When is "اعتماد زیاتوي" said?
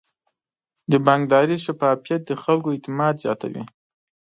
2.71-3.63